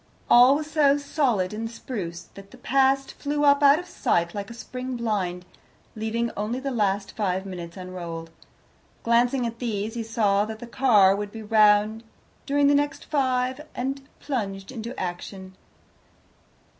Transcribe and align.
All 0.31 0.55
was 0.55 0.71
so 0.71 0.97
solid 0.97 1.53
and 1.53 1.69
spruce, 1.69 2.23
that 2.33 2.49
the 2.49 2.57
past 2.57 3.13
flew 3.13 3.45
up 3.45 3.61
out 3.61 3.77
of 3.77 3.85
sight 3.85 4.33
like 4.33 4.49
a 4.49 4.53
spring 4.55 4.95
blind, 4.97 5.45
leaving 5.95 6.31
only 6.35 6.59
the 6.59 6.71
last 6.71 7.15
five 7.15 7.45
minutes 7.45 7.77
unrolled. 7.77 8.31
Glancing 9.03 9.45
at 9.45 9.59
these, 9.59 9.93
he 9.93 10.01
saw 10.01 10.43
that 10.45 10.57
the 10.57 10.65
car 10.65 11.15
would 11.15 11.31
be 11.31 11.43
round 11.43 12.03
during 12.47 12.65
the 12.65 12.73
next 12.73 13.05
five, 13.05 13.61
and 13.75 14.01
plunged 14.19 14.71
into 14.71 14.99
action. 14.99 15.55